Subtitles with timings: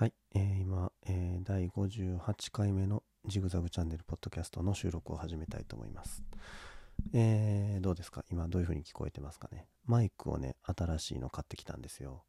[0.00, 6.22] はい、えー今、えー第58回目のジグザグチャンネルポッドキャストの収録を始めたいと思います。
[7.12, 8.24] えーどうですか？
[8.30, 9.66] 今どういう風に聞こえてますかね？
[9.84, 12.22] マイクをね、新しいの買ってきたんですよ。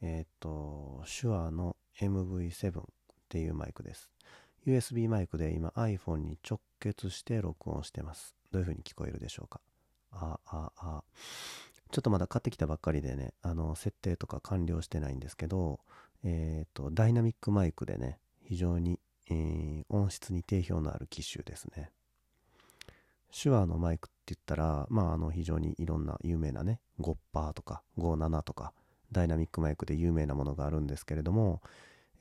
[0.00, 2.84] えーっと、手話の MV7 っ
[3.28, 4.10] ていうマイクです。
[4.66, 8.34] USB マイクで今 iPhone に直結して録音してます。
[8.50, 9.60] どういう風に聞こえるでしょうか？
[10.10, 11.04] あ、あ、あ。
[11.90, 15.80] ちょっとまだ買ってきたばっかりでね、あの、設定とか完了してないんですけど、
[16.24, 18.98] えっ、と、ダイナミックマイクでね、非常に、
[19.30, 21.90] えー音質に定評のある機種ですね。
[23.30, 28.72] 手話のマイクって言ったら、まあ、あの、非常にいろんな有名なね、5%とか57とか、
[29.12, 31.60] ダイナミックマイクで有名なものがあるんですけれども、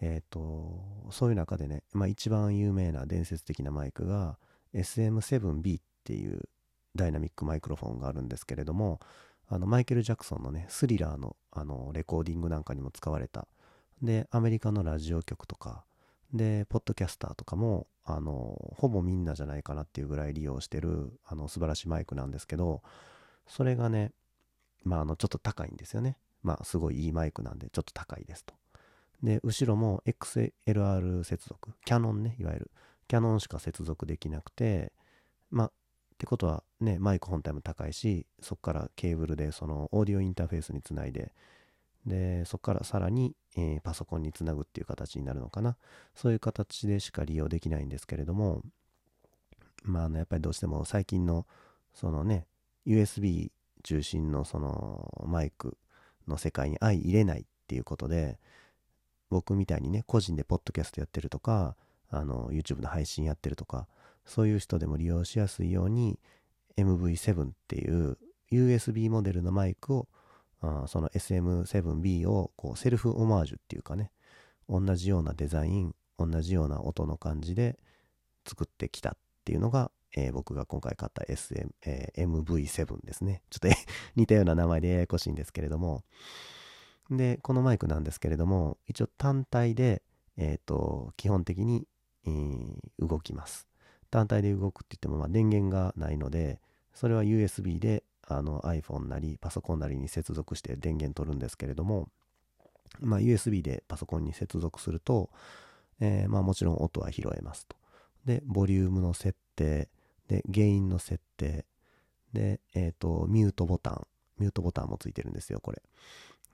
[0.02, 0.81] えっ、と、
[1.12, 4.38] そういう中でね、まあ、一番有名な伝説的なマイクが
[4.73, 6.41] SM7B っていう
[6.95, 8.99] ダイナミックマイクロフォンがあるんですけれども、
[9.48, 13.48] あのマイケル・ジャクソンのね、スリラーのあのレコーディングなんかにも使われた。
[14.03, 15.85] で、アメリカのラジオ局とか、
[16.34, 22.81] で、ポッドキャスターとかも、あの、ほぼみんなじゃないかなっていうぐらい利用してる、あの、素晴らしいマイクなんですけど、
[23.48, 24.12] それがね、
[24.84, 26.18] まあ、あの、ちょっと高いんですよね。
[26.43, 28.54] まあ、すごいいいマイクなんで、ちょっと高いですと。
[29.24, 32.71] で、後ろも XLR 接続、キャノンね、いわゆる、
[33.07, 34.91] キャノンしか接続できなくて、
[35.49, 35.71] まあ、っ
[36.18, 41.34] てことはね、マイク本体も高いし、そこからケーブルでそのオーディオインターフェースにつないで、
[42.05, 45.77] で、そこからさらに、えーパソコンにつなぐっていう形になるのかな。
[46.15, 48.62] そういう形でしか利用できないんですけれども、
[49.84, 51.46] まあ、あのやっぱりどうしても最近の、
[51.93, 52.48] そのね、
[52.85, 53.51] USB
[53.84, 55.77] 中心のそのマイク
[56.27, 58.40] の世界に相入れないっていうことで、
[59.29, 61.76] 僕みたいにね、個人でポッドキャストやってるとか、
[62.09, 63.87] あの、YouTube の配信やってるとか、
[64.25, 66.19] そういう人でも利用しやすいように
[66.78, 68.18] MV7 っていう
[68.51, 70.07] USB モデルのマイクを
[70.63, 74.11] あその SM7B をこうセルフオマージュっていうかね
[74.69, 77.78] 同じようなデザイン同じような音の感じで
[78.47, 83.41] 作ってきたっていうのが、えー僕が今回買った SM、えー MV7 ですね。
[83.50, 83.78] ちょっと
[84.16, 86.03] 似たような名前でややこしいんですけれども。
[87.09, 90.02] でこのマイクなんですけれども一応単体で、
[90.38, 91.88] えー、と基本的に、
[92.25, 93.68] えー動きます。
[94.09, 96.62] 単体で動くって言っても、まあ、電源がないので、
[96.94, 102.09] それは USB であの iPhone なりパソコンなりに接続して電源取るんですけれども、
[103.00, 105.29] まあ、USB でパソコンに接続すると、
[106.00, 107.75] えーまあ、もちろん音は拾えますと。
[108.25, 109.89] で、ボリュームの設定、
[110.28, 111.66] で、ゲインの設定、
[112.31, 114.07] で、えっ、と、ミュートボタン、
[114.40, 115.81] ミュートボタンもついてるんですよ、これ。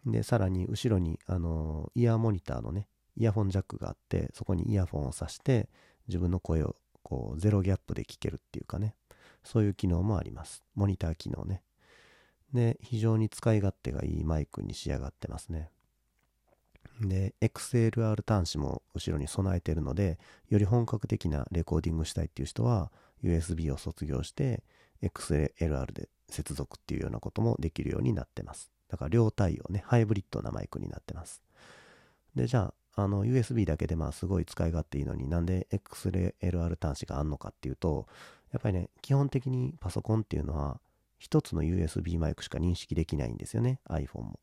[0.06, 5.70] で、さらに後ろに、あのイヤーモニターのね、イヤホンジャックがあって、そこにイヤフォンを挿して、
[6.08, 8.96] 自分の声をこうゼロギャップで聞けるっていうかね
[9.52, 10.64] そういう機能もあります。
[10.76, 11.64] モニター機能ね。
[12.54, 15.72] で非常に使い勝手がいいマイクに仕上がってますね。
[17.02, 22.92] で XLR 端子も後ろに備えてるのでより本格的なレコーディングしたいっていう人は
[23.24, 24.62] USB を卒業して
[25.02, 28.70] XLR で接続っていうようなこともできるようになってます。
[28.88, 31.42] だから両対応ねハイブリッドなマイクになってます。
[32.36, 38.08] でじゃああの USB だけでまあすごい使い勝手いいのになんで XLR 端子があんのかっていうと
[38.52, 40.80] やっぱりね基本的にパソコンっていうのは
[41.18, 44.40] 一つの USB マイクしか認識できないんですよね iPhone も。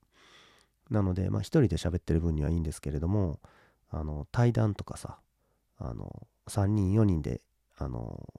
[0.90, 3.40] なのでまあ一人で喋ってる分にはいいんですけれども
[3.90, 5.18] あの対談とかさ
[5.78, 7.40] あの3人4人で
[7.76, 8.32] あの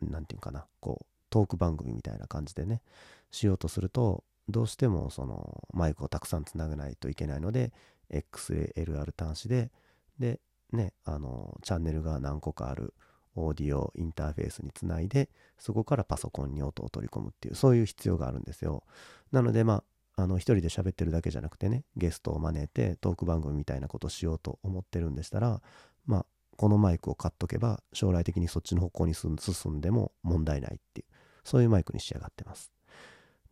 [0.00, 2.82] なんていうかなこうトーク番組みたいな感じでね
[3.30, 7.72] しようとするとどうしてもそのマイクをたくさんつなげないといけないので
[8.12, 9.70] XLR 端子で、
[10.18, 10.40] で、
[10.72, 12.94] ね、あの、チャンネルが何個かある
[13.34, 15.28] オーディオインターフェースにつないで、
[15.58, 18.84] そこからパソコンに音を取り込むっていう、そういう必要があるんですよ。
[19.30, 19.82] なので、ま
[20.16, 25.62] あ、あの、一人で喋ってるだけじゃなくてね、ゲストを招いてトーク番組みたいなことしようと思ってるんでしたら、
[26.06, 26.26] まあ、
[26.56, 29.36] このマイクを買っとけば、将来的にそっちの方向に進
[29.72, 31.06] んでも問題ないっていう、
[31.44, 32.70] そういうマイクに仕上がってます。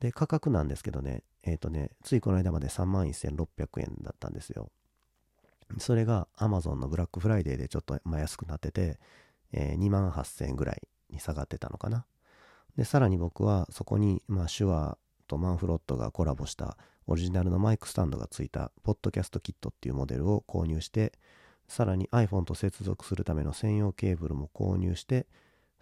[0.01, 4.71] で、価格なんですけどね、えっ、とね、ついこの間まで31,600円だったんですよ。
[5.79, 8.99] それが Amazon のブラックフライデーでちょっと安くなってて、
[9.53, 12.07] えー、28,000円ぐらいに下がってたのかな。
[12.77, 16.77] で、さらに僕はそこに、まあ、手話とマンフロットがコラボした
[17.07, 21.13] オリジナルのマイクスタンドがついたポッドキャストキットっていうモデルを購入して、
[21.69, 25.27] さらに iPhone と接続するための専用ケーブルも購入して、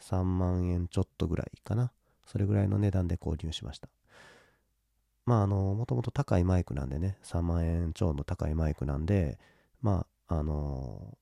[0.01, 1.93] 3万円ちょっとぐらいかな。
[2.27, 3.89] それぐらいの値段で購入しました。
[5.25, 9.39] まあ、あの、もともと高いマイクなんでね、3万円超の高いマイクなんで、
[9.83, 11.17] まあ、あの、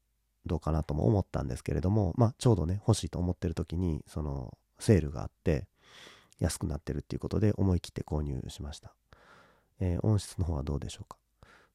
[0.46, 5.66] どうかなとも思ったんですけれども、まあ、ちょうどね、欲しいと思ってる時に、その、セールがあって、
[6.38, 8.94] 安くなってるっていうことで、思い切って購入しました。
[9.80, 11.18] えー音質の方はどうでしょうか。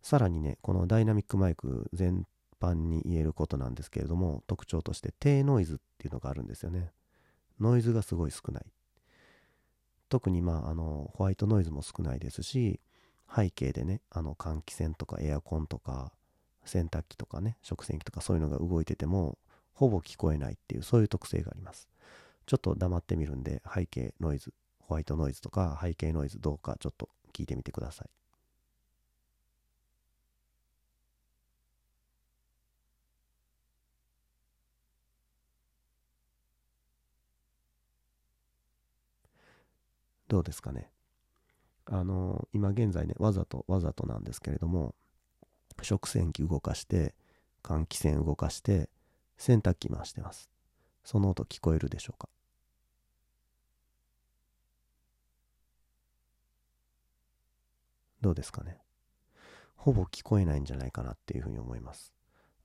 [0.02, 2.26] さらにね、このダイナミックマイク全
[2.62, 6.92] 般に言えることなんですけれども特徴として低ノイズっていうのがあるんですよね
[7.60, 8.66] ノイズがすごい少ない
[10.10, 12.80] 特にまああのホワイトノイズも少ないですし
[13.34, 16.12] 背景でねあの換気扇とかエアコンとか
[16.66, 19.38] 洗濯機とかね食洗機とかそういうのが動いてても
[19.74, 21.88] ほぼ聞こえないっていうそういう特性があります。
[22.46, 28.10] ちょっと黙ってみるんで背景ノイズホワイトノイズとか背景ノイズどうかちょっと聞いてみてください。
[40.28, 40.90] どうですかね。
[41.86, 44.96] あの今現在ねわざとわざとなんですけれども
[45.84, 47.14] 食洗機動かして
[47.64, 48.90] 換気扇動かして
[49.38, 50.50] 洗濯機回してます。
[51.04, 52.30] その音聞こえるでしょうか？
[58.22, 58.78] どうですかね？
[59.76, 62.14] ほぼ聞こえないんじゃないかなっていうふうに思います。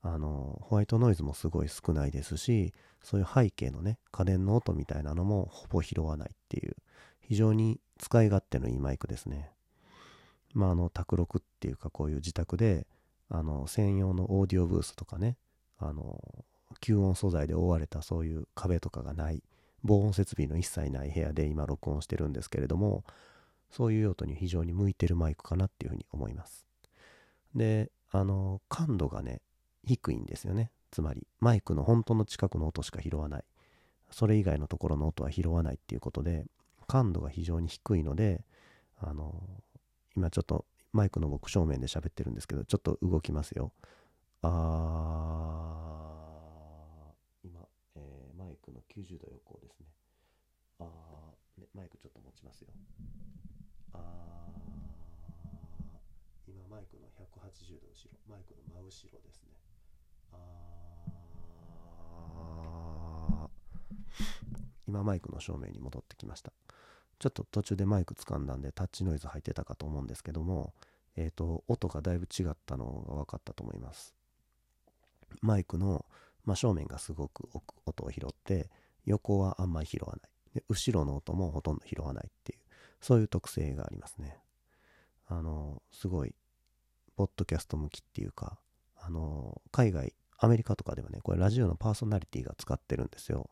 [0.02, 2.72] あのホワイトノイズもすごい少ないですし
[3.02, 6.76] そういう背景のね家電の音みたいなのもほぼ拾わないっていう
[7.20, 9.50] 非常に使い勝手のいいマイクですね。
[10.52, 12.86] まあ、あの、卓録っていうか、こういう自宅で、
[13.28, 15.36] あの、専用のオーディオブースとかね、
[15.78, 16.20] あの、
[16.80, 19.42] 吸音素材で覆われたそういう壁とかがない、
[19.82, 23.04] 防音設備の一切ない部屋で今録音してるんですけれども、
[23.70, 26.66] そういう用途に非常に向いてるマイクかなっていうふうに思います。
[27.54, 29.40] で、あの、感度がね、
[29.84, 30.70] 低いんですよね。
[30.90, 33.44] つまり、マイクの本当の近くの音しか拾わない。
[34.10, 36.46] それ以外のところの音は拾わないっていうことで、
[36.86, 38.44] 感度が非常に低いので、
[38.98, 39.34] あの、
[40.16, 40.64] 今ちょっと
[40.96, 43.70] マイクの僕正面で喋ってるんですけど、ちょっと動きますよ。
[44.40, 47.60] あー、今、
[47.94, 49.86] えー、マイクの90度横ですね。
[50.80, 52.68] あー、ね、マイクちょっと持ちますよ。
[53.92, 59.50] あー、今マイクの180度後ろ、マイクの真後ろですね。
[60.32, 63.50] あー、
[64.88, 66.54] 今マイクの正面に戻ってきました。
[67.18, 70.74] ちょっと途中でマイク掴んだんでタッチノイズ入ってたかと思うんですけども、
[71.16, 74.14] えっ、ー、と、音がだいぶ違ったのが分かったと思います。
[75.40, 76.04] マイクの
[76.44, 77.48] 真正面がすごく
[77.86, 78.70] 音を拾って、
[79.06, 80.30] 横はあんまり拾わない。
[80.54, 82.58] で、後ろの音もほとんど拾わないっていう、
[83.00, 84.38] そういう特性がありますね。
[85.26, 86.34] あの、すごい、
[87.16, 88.58] ポッドキャスト向きっていうか、
[88.96, 93.48] あの、海外、アメリカとかではね、これラジオのパーソナリティが使ってるんですよ。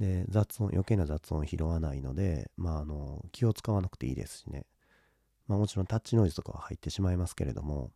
[0.00, 4.66] で、雑音、余計な雑音を拾わないので、まあ、あの、気を使わなくていいですしね。
[5.48, 7.90] まあ、もちろんタッチノイズとかは入ってしまいますけれども、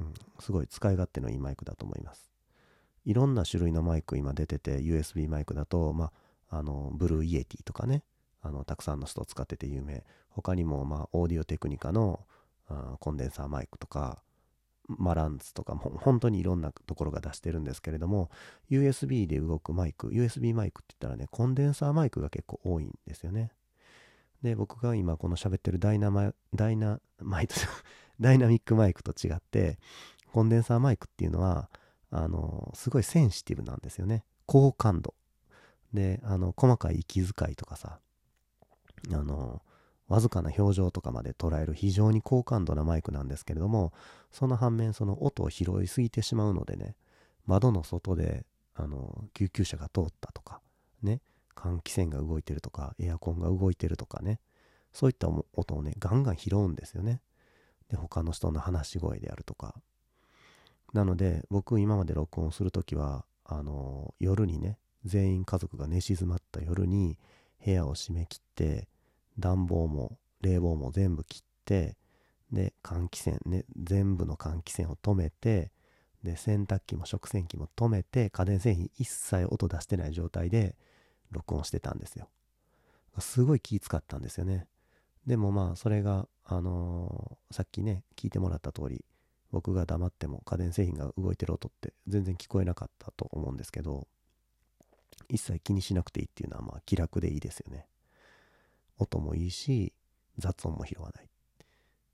[0.00, 2.32] うん、すごい使い勝手のいいマイクだと思います。
[3.04, 6.12] いろんな種類のマイク今出てて、USB マイクだと、ま
[6.50, 8.02] あ、あの、 Blue Yeti とかね、
[8.42, 10.04] あの、たくさんの人使ってて有名。
[10.30, 12.20] 他にも、まあ、オーディオテクニカの
[12.68, 14.22] あコンデンサーマイクとか、
[14.98, 18.30] Marantz とかも本当にいろんなところが出してるんですけれども
[18.70, 23.52] USB で動くマイク USB マイクって言ったらねコンデンサーマイクが結構多いんですよね。
[24.42, 27.54] で僕が今この喋ってるダイナマダイナマイト
[28.20, 29.78] ダイナミックマイクと違って
[30.32, 31.70] コンデンサーマイクっていうのは
[32.10, 34.24] あのすごいセンシティブなんですよね。
[34.46, 35.14] 高感度。
[35.92, 37.98] であの細かい息遣いとかさ
[39.12, 39.62] あの
[40.10, 43.92] わずかな表情とかまで捉える非常に高感度なマイクなんですけれども
[44.32, 46.96] その反面その音を拾いすぎてしまうのでね
[47.46, 50.60] 窓の外であの救急車が通ったとか
[51.00, 51.20] ね
[51.54, 54.40] 換気扇が動いてるとかエアコンが動いてるとかね
[54.92, 57.20] そういった音をねガンガン拾うんですよね。
[57.88, 59.74] で他の人の話し声であるとか。
[60.92, 67.16] なので僕今まで録音する時はあの夜にね全員家族が寝静まった夜に
[67.64, 68.88] 部屋を閉め切って
[69.40, 71.96] 暖房も冷房も全部切って
[72.52, 75.70] で換気扇ね全部の換気扇を止めて
[76.22, 80.76] で洗濯機も食洗機も止めて家電製品一切音出してない状態で
[81.30, 82.28] 録音してたんですよ。
[83.18, 84.66] すごい気使ったんですよね。
[85.26, 89.04] でもまあそれがあのー、さっきね聞いてもらった通り
[89.52, 94.06] 僕が黙っても家電製品が動いてる音って全然聞こえなかったと思うんですけど
[95.28, 97.86] 一切気にしなくていいっていうのはまあ気楽でいいですよね。
[99.00, 99.92] 音もいいし
[100.38, 101.28] 雑音も拾わない。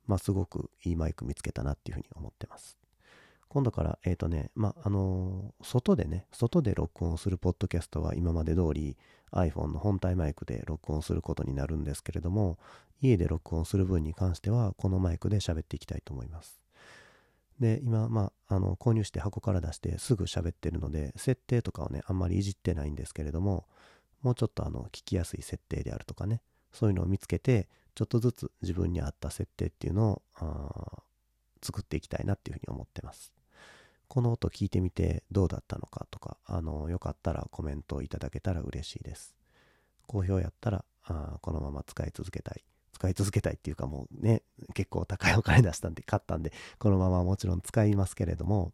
[0.07, 2.78] まあすごくいいマイク見つけたなっていうふうに思ってます。
[3.49, 8.97] 今度からえっ、ー、とねまああのー、外でね外で録音するポッドキャストは今まで通り
[9.33, 12.59] iPhone の本体マイクで録音することになるんですけれども
[13.00, 16.61] 家で録音する分に関してはこのマイクで喋っていきたいと思います。
[17.61, 23.66] で今まああの購入して箱から出してすぐ喋ってるので設定とかをねあんまりいじってないんですけれども
[24.23, 26.43] もうちょっとあの聞きやすい設定であるとかね
[26.76, 31.02] そういうのを見つけて、ちょっとずつ自分に合った設定っていうのを
[31.62, 33.33] 作っていきたいなっていうふうに思ってます。
[34.09, 39.35] この音聞いてみてどうだったのかとか、あの、よかったらコメントいただけたら嬉しいです。
[40.06, 42.62] 好評やったら、あこのまま使い続けたい。
[42.92, 44.42] 使い続けたいっていうかもうね、
[44.75, 48.73] 結構高いお金出したんで、買ったんで、このままもちろん使いますけれども、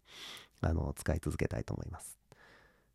[0.61, 2.22] あの、使い続けたいと思います。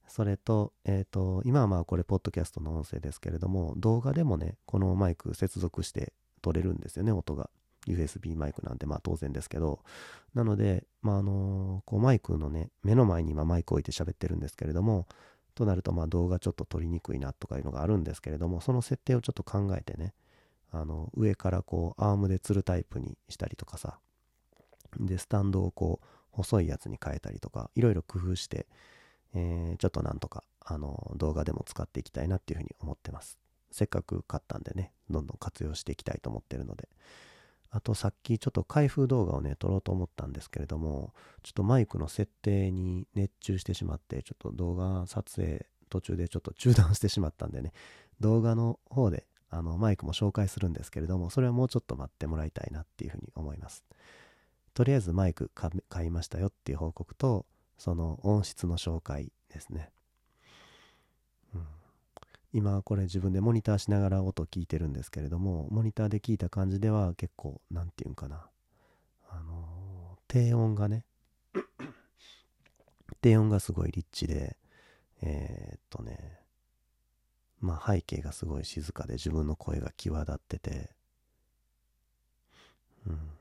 [0.07, 7.49] それと、えっ、ー、と、今はまあこれ、ポッドキャストの音声ですけれども、動画でもね、このマイク接続して撮れるんですよね、音が。
[7.87, 9.79] USB マイクなんてまあ当然ですけど、
[10.33, 15.07] なので、まああのこうマイクのね、目の前に今マイク置いて喋ってるんですけれども、
[15.55, 20.13] となるとまあ動画ちょっと撮りにくいなとかいうのがあるんですけれども、その設定をちょっと考えてね、
[20.71, 23.99] あの上からこうアームで吊るタイプにしたりとかさ、
[24.99, 28.67] で、スタンドをこう細いやつに変えたりとか、いろいろ工夫して、
[29.38, 33.38] えー、ちょっとなんとかあの動画でも使っていきたいなっていうふうに思ってます。
[33.72, 36.89] せっかく買ったんでね、どんどん活用していきたいと思ってるので、
[37.70, 41.13] あとさっきちょっと開封動画をね、撮ろうと思ったんですけれども、
[41.44, 47.74] ちょっとマイクの設定に熱中してしまって、ちょっと動画撮影途中でちょっと中断してしまったんでね、
[48.20, 53.84] 動画の方であのマイクも紹介するんですけれども、それはもうちょっと待ってもらいたいなっていうふうに思います。
[54.74, 57.46] とりあえずマイク買いましたよっていう報告と、
[57.77, 59.91] その音質の紹介ですね。
[61.53, 61.67] うん。
[62.53, 68.48] 今これ自分でモニターしながら音聞いてるんですけれどもモニターで聞いた感じでは結構何て言うんかな。
[69.29, 71.05] あの低音がね
[73.22, 74.57] 低音がすごいリッチで
[75.22, 76.39] えー、っとね
[77.60, 80.96] まあ背景がすごい静かで自分の声が際立ってて
[83.05, 83.38] うん。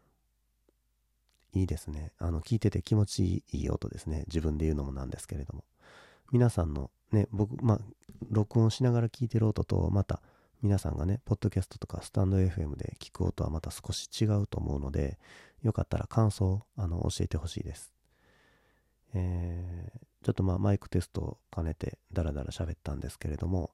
[1.61, 5.65] いいですねあの聞いてて気持ちいい音ですね自分で言うのもなんですけれども
[6.33, 7.81] 皆さんのね僕まあ
[8.31, 10.21] 録音しながら聞いてる音とまた
[10.63, 15.19] 皆さんがね、ポッドキャストとかスタンド FM で聞く音はまた少し違うと思うので、
[15.63, 17.93] よかったら感想をあの教えてほしいです。
[19.15, 23.71] えー、ちょっとまあマイクテストを兼ねてダラダラ喋ったんですけれども、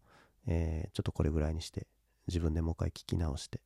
[0.46, 1.86] えー、ちょっとこれぐらいにして
[2.26, 3.60] 自分でもう一回聞き直して、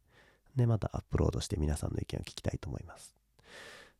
[0.54, 3.14] で、またアップロードして皆さんの意見を聞きたいと思います。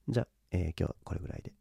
[0.09, 1.53] じゃあ、えー、今日はこれぐらいで。